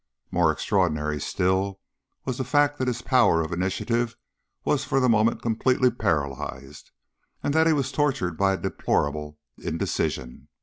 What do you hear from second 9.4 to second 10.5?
indecision.